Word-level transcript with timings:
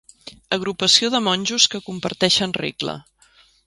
Agrupació 0.57 1.11
de 1.17 1.21
monjos 1.27 1.69
que 1.75 1.85
comparteixen 1.91 2.59
regla. 2.63 3.01